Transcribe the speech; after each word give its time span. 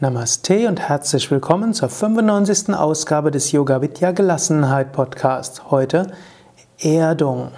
Namaste 0.00 0.68
und 0.68 0.78
herzlich 0.78 1.28
willkommen 1.28 1.74
zur 1.74 1.88
95. 1.88 2.72
Ausgabe 2.72 3.32
des 3.32 3.50
Yoga 3.50 3.82
Vidya 3.82 4.12
Gelassenheit 4.12 4.92
Podcast. 4.92 5.72
Heute 5.72 6.12
Erdung, 6.78 7.50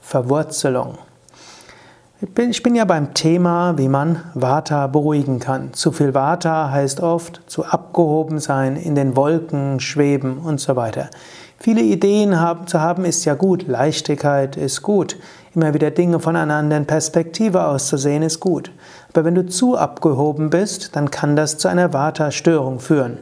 Verwurzelung. 0.00 0.96
Ich 2.26 2.62
bin 2.62 2.74
ja 2.74 2.86
beim 2.86 3.12
Thema, 3.12 3.76
wie 3.76 3.88
man 3.88 4.18
Vata 4.32 4.86
beruhigen 4.86 5.40
kann. 5.40 5.74
Zu 5.74 5.92
viel 5.92 6.14
Vata 6.14 6.70
heißt 6.70 7.00
oft 7.00 7.42
zu 7.48 7.66
abgehoben 7.66 8.38
sein, 8.38 8.76
in 8.76 8.94
den 8.94 9.14
Wolken 9.14 9.78
schweben 9.78 10.38
und 10.38 10.58
so 10.58 10.74
weiter. 10.74 11.10
Viele 11.58 11.82
Ideen 11.82 12.40
haben, 12.40 12.66
zu 12.66 12.80
haben 12.80 13.04
ist 13.04 13.26
ja 13.26 13.34
gut, 13.34 13.68
Leichtigkeit 13.68 14.56
ist 14.56 14.80
gut, 14.80 15.18
immer 15.54 15.74
wieder 15.74 15.90
Dinge 15.90 16.18
von 16.18 16.34
einer 16.34 16.54
anderen 16.54 16.86
Perspektive 16.86 17.66
auszusehen 17.66 18.22
ist 18.22 18.40
gut. 18.40 18.72
Aber 19.12 19.26
wenn 19.26 19.34
du 19.34 19.44
zu 19.44 19.76
abgehoben 19.76 20.48
bist, 20.48 20.96
dann 20.96 21.10
kann 21.10 21.36
das 21.36 21.58
zu 21.58 21.68
einer 21.68 21.92
Vata-Störung 21.92 22.80
führen. 22.80 23.18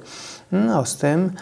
Hm, 0.50 0.68
aus 0.70 0.98
dem 0.98 1.32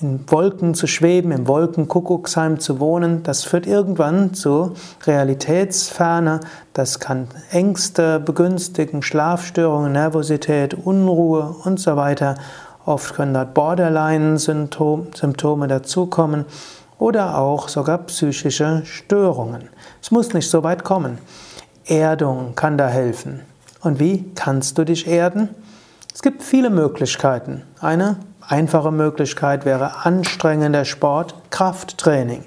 in 0.00 0.20
Wolken 0.26 0.74
zu 0.74 0.86
schweben, 0.86 1.32
im 1.32 1.46
Wolkenkuckucksheim 1.46 2.60
zu 2.60 2.80
wohnen, 2.80 3.22
das 3.22 3.44
führt 3.44 3.66
irgendwann 3.66 4.34
zu 4.34 4.74
Realitätsferne. 5.06 6.40
Das 6.74 7.00
kann 7.00 7.28
Ängste 7.50 8.20
begünstigen, 8.20 9.02
Schlafstörungen, 9.02 9.92
Nervosität, 9.92 10.74
Unruhe 10.74 11.54
und 11.64 11.80
so 11.80 11.96
weiter. 11.96 12.34
Oft 12.84 13.14
können 13.14 13.32
dort 13.32 13.54
Borderline-Symptome 13.54 15.68
dazukommen 15.68 16.44
oder 16.98 17.38
auch 17.38 17.68
sogar 17.68 17.98
psychische 17.98 18.82
Störungen. 18.84 19.68
Es 20.02 20.10
muss 20.10 20.34
nicht 20.34 20.50
so 20.50 20.62
weit 20.62 20.84
kommen. 20.84 21.16
Erdung 21.86 22.54
kann 22.54 22.76
da 22.76 22.88
helfen. 22.88 23.40
Und 23.80 23.98
wie 23.98 24.30
kannst 24.34 24.76
du 24.78 24.84
dich 24.84 25.06
erden? 25.06 25.48
Es 26.14 26.20
gibt 26.20 26.42
viele 26.42 26.68
Möglichkeiten. 26.68 27.62
Eine 27.80 28.16
einfache 28.46 28.92
Möglichkeit 28.92 29.64
wäre 29.64 30.04
anstrengender 30.04 30.84
Sport, 30.84 31.34
Krafttraining, 31.48 32.44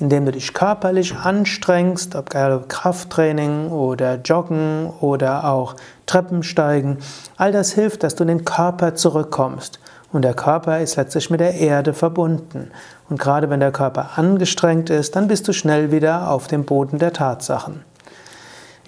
indem 0.00 0.24
du 0.24 0.32
dich 0.32 0.54
körperlich 0.54 1.14
anstrengst, 1.14 2.14
ob 2.14 2.30
Krafttraining 2.30 3.68
oder 3.68 4.14
Joggen 4.14 4.90
oder 5.00 5.44
auch 5.44 5.76
Treppensteigen. 6.06 6.98
All 7.36 7.52
das 7.52 7.72
hilft, 7.72 8.02
dass 8.02 8.14
du 8.14 8.24
in 8.24 8.28
den 8.28 8.44
Körper 8.46 8.94
zurückkommst. 8.94 9.78
Und 10.10 10.22
der 10.22 10.34
Körper 10.34 10.80
ist 10.80 10.96
letztlich 10.96 11.28
mit 11.28 11.40
der 11.40 11.54
Erde 11.54 11.92
verbunden. 11.92 12.70
Und 13.10 13.20
gerade 13.20 13.50
wenn 13.50 13.60
der 13.60 13.72
Körper 13.72 14.16
angestrengt 14.16 14.88
ist, 14.88 15.16
dann 15.16 15.28
bist 15.28 15.46
du 15.48 15.52
schnell 15.52 15.92
wieder 15.92 16.30
auf 16.30 16.46
dem 16.46 16.64
Boden 16.64 16.98
der 16.98 17.12
Tatsachen. 17.12 17.82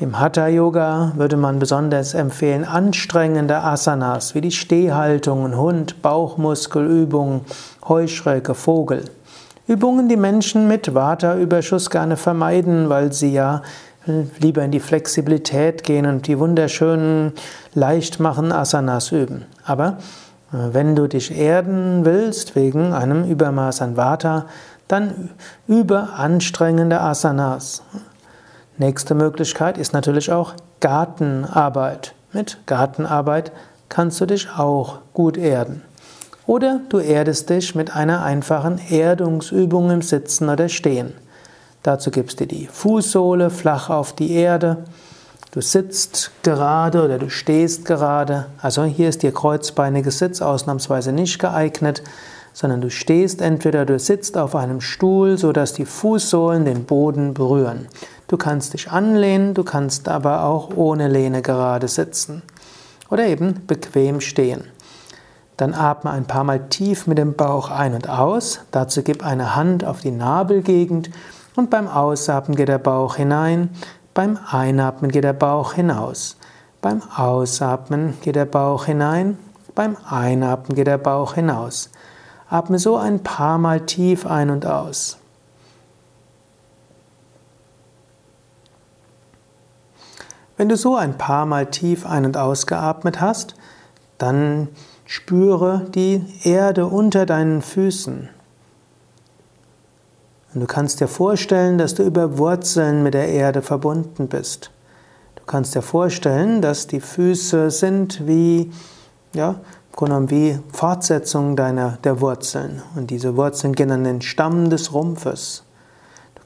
Im 0.01 0.19
Hatha 0.19 0.49
Yoga 0.49 1.13
würde 1.15 1.37
man 1.37 1.61
besonders 1.61 2.15
empfehlen 2.15 2.65
anstrengende 2.65 3.63
Asanas 3.63 4.35
wie 4.35 4.41
die 4.41 4.51
Stehhaltungen, 4.51 5.57
Hund, 5.57 6.03
Bauchmuskelübungen, 6.03 7.43
Heuschrecke, 7.87 8.55
Vogel. 8.55 9.05
Übungen, 9.69 10.09
die 10.09 10.17
Menschen 10.17 10.67
mit 10.67 10.97
Vata-Überschuss 10.97 11.91
gerne 11.91 12.17
vermeiden, 12.17 12.89
weil 12.89 13.13
sie 13.13 13.33
ja 13.33 13.63
lieber 14.41 14.65
in 14.65 14.73
die 14.73 14.81
Flexibilität 14.81 15.85
gehen 15.85 16.07
und 16.07 16.27
die 16.27 16.41
wunderschönen, 16.41 17.33
leicht 17.73 18.19
machen 18.19 18.51
Asanas 18.51 19.13
üben. 19.13 19.45
Aber 19.65 19.99
äh, 20.53 20.57
wenn 20.73 20.97
du 20.97 21.07
dich 21.07 21.39
erden 21.39 22.05
willst 22.05 22.57
wegen 22.57 22.93
einem 22.93 23.31
Übermaß 23.31 23.81
an 23.81 23.97
Vata, 23.97 24.47
dann 24.89 25.31
übe 25.69 26.09
anstrengende 26.17 27.01
Asanas. 27.01 27.83
Nächste 28.77 29.15
Möglichkeit 29.15 29.79
ist 29.79 29.93
natürlich 29.93 30.33
auch 30.33 30.55
Gartenarbeit. 30.81 32.13
Mit 32.33 32.59
Gartenarbeit 32.67 33.53
kannst 33.89 34.21
du 34.21 34.27
dich 34.27 34.49
auch 34.51 34.99
gut 35.13 35.37
erden. 35.37 35.83
Oder 36.47 36.81
du 36.89 36.99
erdest 36.99 37.51
dich 37.51 37.77
mit 37.77 37.95
einer 37.95 38.25
einfachen 38.25 38.81
Erdungsübung 38.91 39.93
im 39.93 40.03
Sitzen 40.03 40.49
oder 40.49 40.69
Stehen. 40.69 41.13
Dazu 41.85 42.11
gibst 42.11 42.41
du 42.41 42.47
die 42.49 42.67
Fußsohle 42.67 43.51
flach 43.51 43.91
auf 43.91 44.13
die 44.13 44.33
Erde. 44.33 44.85
Du 45.53 45.61
sitzt 45.61 46.33
gerade 46.43 47.05
oder 47.05 47.19
du 47.19 47.31
stehst 47.31 47.85
gerade. 47.85 48.47
Also 48.61 48.83
hier 48.83 49.09
ist 49.09 49.23
dir 49.23 49.33
kreuzbeiniger 49.33 50.11
Sitz 50.11 50.43
ausnahmsweise 50.43 51.13
nicht 51.13 51.39
geeignet 51.39 52.03
sondern 52.55 52.81
du 52.81 52.89
stehst 52.89 53.43
entweder 53.43 53.85
du 53.85 53.99
sitzt 53.99 54.39
auf 54.39 54.55
einem 54.55 54.81
Stuhl, 54.81 55.37
so 55.37 55.53
dass 55.53 55.75
die 55.75 55.85
Fußsohlen 55.85 56.65
den 56.65 56.85
Boden 56.85 57.35
berühren. 57.35 57.89
Du 58.27 58.37
kannst 58.37 58.73
dich 58.73 58.91
anlehnen, 58.91 59.55
du 59.55 59.65
kannst 59.65 60.09
aber 60.09 60.45
auch 60.45 60.71
ohne 60.75 61.09
Lehne 61.09 61.43
gerade 61.43 61.89
sitzen 61.89 62.43
oder 63.11 63.27
eben 63.27 63.67
bequem 63.67 64.21
stehen. 64.21 64.65
Dann 65.57 65.75
atme 65.75 66.11
ein 66.11 66.27
paar 66.27 66.45
Mal 66.45 66.69
tief 66.69 67.07
mit 67.07 67.19
dem 67.19 67.35
Bauch 67.35 67.71
ein 67.71 67.95
und 67.95 68.09
aus. 68.09 68.61
Dazu 68.73 69.03
gib 69.03 69.25
eine 69.25 69.55
Hand 69.55 69.85
auf 69.85 70.01
die 70.01 70.11
Nabelgegend 70.11 71.11
und 71.55 71.71
beim 71.71 71.87
Ausatmen 71.87 72.57
geht 72.57 72.69
der 72.69 72.79
Bauch 72.79 73.17
hinein, 73.17 73.71
beim 74.15 74.39
Einatmen 74.51 75.13
geht 75.13 75.25
der 75.25 75.33
Bauch 75.33 75.75
hinaus. 75.75 76.37
Beim 76.81 77.03
Ausatmen 77.17 78.15
geht 78.23 78.37
der 78.37 78.47
Bauch 78.47 78.87
hinein, 78.87 79.39
beim 79.75 79.97
Einatmen 80.09 80.75
geht 80.75 80.87
der 80.87 80.99
Bauch 80.99 81.35
hinaus. 81.35 81.91
Atme 82.49 82.79
so 82.79 82.97
ein 82.97 83.23
paar 83.23 83.59
Mal 83.59 83.81
tief 83.81 84.27
ein 84.27 84.51
und 84.51 84.67
aus. 84.67 85.19
Wenn 90.57 90.69
du 90.69 90.77
so 90.77 90.97
ein 90.97 91.19
paar 91.19 91.47
Mal 91.47 91.67
tief 91.67 92.07
ein- 92.07 92.25
und 92.25 92.37
ausgeatmet 92.37 93.21
hast, 93.21 93.55
dann 94.19 94.69
spüre 95.05 95.87
die 95.95 96.25
Erde 96.45 96.87
unter 96.87 97.27
deinen 97.27 97.61
Füßen. 97.61 98.29
Und 100.55 100.61
du 100.61 100.67
kannst 100.67 101.01
dir 101.01 101.09
vorstellen, 101.09 101.79
dass 101.79 101.95
du 101.95 102.05
über 102.05 102.39
Wurzeln 102.39 103.03
mit 103.03 103.15
der 103.15 103.29
Erde 103.29 103.61
verbunden 103.61 104.29
bist. 104.29 104.71
Du 105.35 105.43
kannst 105.45 105.75
dir 105.75 105.83
vorstellen, 105.83 106.63
dass 106.63 106.87
die 106.87 107.01
Füße 107.01 107.71
sind 107.71 108.27
wie 108.27 108.71
ja, 109.35 109.57
genommen 109.97 110.31
wie 110.31 110.59
Fortsetzung 110.73 111.57
deiner, 111.57 111.99
der 112.05 112.21
Wurzeln. 112.21 112.83
Und 112.95 113.11
diese 113.11 113.37
Wurzeln 113.37 113.75
gehen 113.75 113.91
an 113.91 114.05
den 114.05 114.23
Stamm 114.23 114.71
des 114.71 114.93
Rumpfes. 114.93 115.64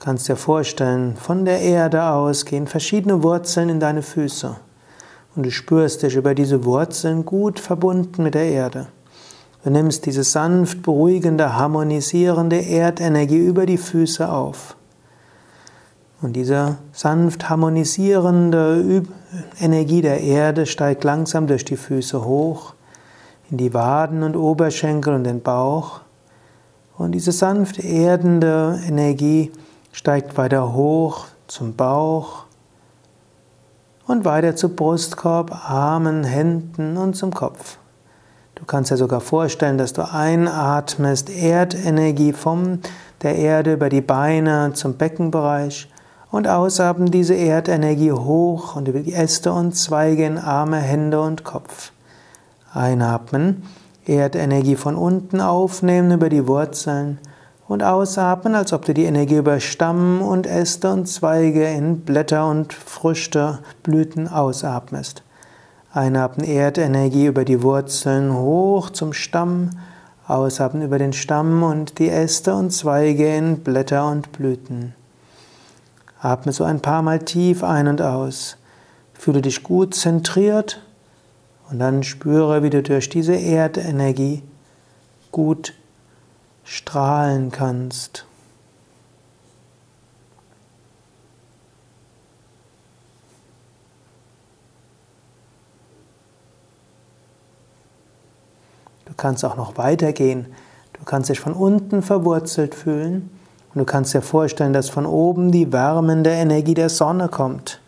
Kannst 0.00 0.28
dir 0.28 0.36
vorstellen, 0.36 1.16
von 1.16 1.44
der 1.44 1.60
Erde 1.60 2.04
aus 2.04 2.44
gehen 2.44 2.68
verschiedene 2.68 3.22
Wurzeln 3.22 3.68
in 3.68 3.80
deine 3.80 4.02
Füße. 4.02 4.56
Und 5.34 5.46
du 5.46 5.50
spürst 5.50 6.02
dich 6.02 6.14
über 6.14 6.34
diese 6.34 6.64
Wurzeln 6.64 7.24
gut 7.24 7.58
verbunden 7.58 8.22
mit 8.22 8.34
der 8.34 8.46
Erde. 8.46 8.86
Du 9.64 9.70
nimmst 9.70 10.06
diese 10.06 10.22
sanft 10.22 10.82
beruhigende, 10.82 11.56
harmonisierende 11.56 12.60
Erdenergie 12.60 13.38
über 13.38 13.66
die 13.66 13.76
Füße 13.76 14.30
auf. 14.30 14.76
Und 16.22 16.34
diese 16.34 16.78
sanft 16.92 17.48
harmonisierende 17.48 19.02
Energie 19.60 20.00
der 20.00 20.20
Erde 20.20 20.66
steigt 20.66 21.04
langsam 21.04 21.46
durch 21.46 21.64
die 21.64 21.76
Füße 21.76 22.24
hoch 22.24 22.74
in 23.50 23.56
die 23.56 23.74
Waden 23.74 24.22
und 24.22 24.36
Oberschenkel 24.36 25.14
und 25.14 25.24
den 25.24 25.42
Bauch. 25.42 26.00
Und 26.96 27.12
diese 27.12 27.32
sanft 27.32 27.78
erdende 27.78 28.80
Energie 28.86 29.52
steigt 29.98 30.38
weiter 30.38 30.74
hoch 30.74 31.26
zum 31.48 31.74
Bauch 31.74 32.44
und 34.06 34.24
weiter 34.24 34.54
zu 34.54 34.68
Brustkorb, 34.68 35.50
Armen, 35.68 36.22
Händen 36.22 36.96
und 36.96 37.16
zum 37.16 37.34
Kopf. 37.34 37.78
Du 38.54 38.64
kannst 38.64 38.92
dir 38.92 38.96
sogar 38.96 39.20
vorstellen, 39.20 39.76
dass 39.76 39.94
du 39.94 40.08
einatmest 40.08 41.30
Erdenergie 41.30 42.32
von 42.32 42.78
der 43.22 43.34
Erde 43.34 43.72
über 43.72 43.88
die 43.88 44.00
Beine 44.00 44.70
zum 44.72 44.94
Beckenbereich 44.94 45.88
und 46.30 46.46
ausatmen 46.46 47.10
diese 47.10 47.34
Erdenergie 47.34 48.12
hoch 48.12 48.76
und 48.76 48.86
über 48.86 49.00
die 49.00 49.14
Äste 49.14 49.52
und 49.52 49.74
Zweige 49.74 50.24
in 50.26 50.38
Arme, 50.38 50.76
Hände 50.76 51.20
und 51.20 51.42
Kopf. 51.42 51.90
Einatmen, 52.72 53.64
Erdenergie 54.06 54.76
von 54.76 54.94
unten 54.94 55.40
aufnehmen 55.40 56.12
über 56.12 56.28
die 56.28 56.46
Wurzeln 56.46 57.18
und 57.68 57.82
ausatmen, 57.82 58.54
als 58.54 58.72
ob 58.72 58.86
du 58.86 58.94
die 58.94 59.04
Energie 59.04 59.36
über 59.36 59.60
Stamm 59.60 60.22
und 60.22 60.46
Äste 60.46 60.90
und 60.90 61.06
Zweige 61.06 61.64
in 61.68 62.00
Blätter 62.00 62.48
und 62.48 62.72
Früchte, 62.72 63.58
Blüten 63.82 64.26
ausatmest. 64.26 65.22
Einatmen 65.92 66.46
Erdenergie 66.46 67.26
über 67.26 67.44
die 67.44 67.62
Wurzeln 67.62 68.34
hoch 68.34 68.90
zum 68.90 69.12
Stamm, 69.12 69.70
ausatmen 70.26 70.82
über 70.82 70.98
den 70.98 71.12
Stamm 71.12 71.62
und 71.62 71.98
die 71.98 72.08
Äste 72.08 72.54
und 72.54 72.70
Zweige 72.70 73.36
in 73.36 73.60
Blätter 73.60 74.10
und 74.10 74.32
Blüten. 74.32 74.94
Atme 76.20 76.52
so 76.52 76.64
ein 76.64 76.80
paar 76.80 77.02
Mal 77.02 77.20
tief 77.20 77.62
ein 77.62 77.86
und 77.86 78.00
aus. 78.00 78.56
Fühle 79.12 79.42
dich 79.42 79.62
gut 79.62 79.94
zentriert 79.94 80.80
und 81.70 81.78
dann 81.78 82.02
spüre, 82.02 82.62
wie 82.62 82.70
du 82.70 82.82
durch 82.82 83.08
diese 83.08 83.34
Erdenergie 83.34 84.42
gut 85.32 85.74
strahlen 86.68 87.50
kannst. 87.50 88.26
kannst 99.18 99.44
auch 99.44 99.56
noch 99.56 99.76
weitergehen. 99.76 100.46
Du 100.94 101.04
kannst 101.04 101.28
dich 101.28 101.40
von 101.40 101.52
unten 101.52 102.02
verwurzelt 102.02 102.74
fühlen 102.74 103.30
und 103.74 103.78
du 103.78 103.84
kannst 103.84 104.14
dir 104.14 104.22
vorstellen, 104.22 104.72
dass 104.72 104.88
von 104.88 105.04
oben 105.04 105.52
die 105.52 105.70
wärmende 105.70 106.30
Energie 106.30 106.74
der 106.74 106.88
Sonne 106.88 107.28
kommt. 107.28 107.80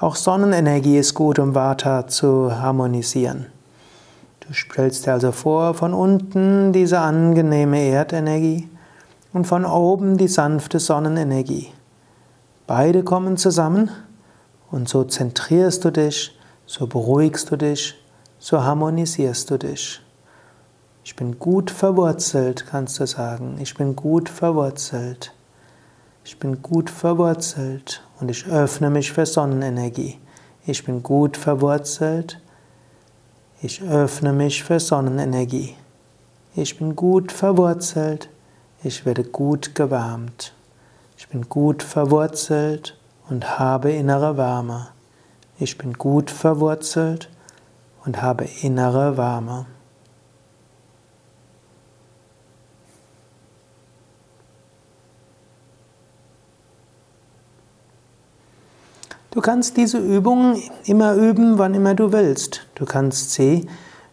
Auch 0.00 0.16
Sonnenenergie 0.16 0.98
ist 0.98 1.14
gut, 1.14 1.38
um 1.38 1.54
Vata 1.54 2.06
zu 2.06 2.58
harmonisieren. 2.58 3.46
Du 4.52 4.58
stellst 4.58 5.06
dir 5.06 5.14
also 5.14 5.32
vor, 5.32 5.72
von 5.72 5.94
unten 5.94 6.74
diese 6.74 6.98
angenehme 6.98 7.80
Erdenergie 7.84 8.68
und 9.32 9.46
von 9.46 9.64
oben 9.64 10.18
die 10.18 10.28
sanfte 10.28 10.78
Sonnenenergie. 10.78 11.68
Beide 12.66 13.02
kommen 13.02 13.38
zusammen 13.38 13.90
und 14.70 14.90
so 14.90 15.04
zentrierst 15.04 15.86
du 15.86 15.90
dich, 15.90 16.38
so 16.66 16.86
beruhigst 16.86 17.50
du 17.50 17.56
dich, 17.56 17.94
so 18.38 18.62
harmonisierst 18.62 19.50
du 19.50 19.56
dich. 19.56 20.02
Ich 21.02 21.16
bin 21.16 21.38
gut 21.38 21.70
verwurzelt, 21.70 22.66
kannst 22.66 23.00
du 23.00 23.06
sagen. 23.06 23.56
Ich 23.58 23.74
bin 23.74 23.96
gut 23.96 24.28
verwurzelt. 24.28 25.32
Ich 26.24 26.38
bin 26.38 26.60
gut 26.60 26.90
verwurzelt 26.90 28.02
und 28.20 28.30
ich 28.30 28.44
öffne 28.44 28.90
mich 28.90 29.12
für 29.12 29.24
Sonnenenergie. 29.24 30.18
Ich 30.66 30.84
bin 30.84 31.02
gut 31.02 31.38
verwurzelt. 31.38 32.38
Ich 33.64 33.80
öffne 33.80 34.32
mich 34.32 34.64
für 34.64 34.80
Sonnenenergie. 34.80 35.76
Ich 36.56 36.78
bin 36.78 36.96
gut 36.96 37.30
verwurzelt. 37.30 38.28
Ich 38.82 39.06
werde 39.06 39.22
gut 39.22 39.76
gewärmt. 39.76 40.52
Ich 41.16 41.28
bin 41.28 41.48
gut 41.48 41.84
verwurzelt 41.84 42.98
und 43.30 43.60
habe 43.60 43.92
innere 43.92 44.36
Wärme. 44.36 44.88
Ich 45.60 45.78
bin 45.78 45.92
gut 45.92 46.28
verwurzelt 46.28 47.30
und 48.04 48.20
habe 48.20 48.48
innere 48.62 49.16
Wärme. 49.16 49.66
Du 59.32 59.40
kannst 59.40 59.78
diese 59.78 59.96
Übung 59.96 60.62
immer 60.84 61.14
üben, 61.14 61.56
wann 61.56 61.72
immer 61.72 61.94
du 61.94 62.12
willst. 62.12 62.66
Du 62.74 62.84
kannst 62.84 63.32
sie 63.32 63.66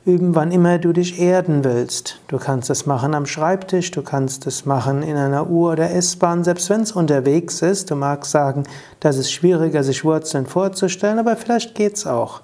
üben, 0.05 0.33
wann 0.33 0.53
immer 0.53 0.77
du 0.77 0.93
dich 0.93 1.19
erden 1.19 1.65
willst. 1.65 2.21
Du 2.29 2.37
kannst 2.37 2.69
es 2.69 2.85
machen 2.85 3.13
am 3.13 3.25
Schreibtisch, 3.25 3.91
du 3.91 4.01
kannst 4.01 4.47
es 4.47 4.65
machen 4.65 5.03
in 5.03 5.17
einer 5.17 5.49
Uhr- 5.49 5.73
oder 5.73 5.91
S-Bahn, 5.91 6.45
selbst 6.45 6.69
wenn 6.69 6.81
es 6.81 6.93
unterwegs 6.93 7.61
ist. 7.61 7.91
Du 7.91 7.95
magst 7.95 8.31
sagen, 8.31 8.63
das 9.01 9.17
ist 9.17 9.29
schwieriger, 9.29 9.83
sich 9.83 10.05
Wurzeln 10.05 10.45
vorzustellen, 10.45 11.19
aber 11.19 11.35
vielleicht 11.35 11.75
geht 11.75 11.97
es 11.97 12.07
auch. 12.07 12.39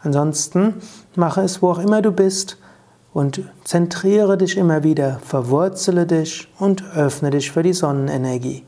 Ansonsten 0.00 0.74
mache 1.16 1.40
es, 1.40 1.60
wo 1.60 1.70
auch 1.70 1.80
immer 1.80 2.02
du 2.02 2.12
bist 2.12 2.56
und 3.12 3.40
zentriere 3.64 4.38
dich 4.38 4.56
immer 4.56 4.84
wieder, 4.84 5.18
verwurzele 5.24 6.06
dich 6.06 6.46
und 6.60 6.84
öffne 6.94 7.30
dich 7.30 7.50
für 7.50 7.64
die 7.64 7.72
Sonnenenergie. 7.72 8.64